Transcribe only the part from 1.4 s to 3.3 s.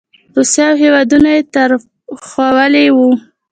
ترهولي وو.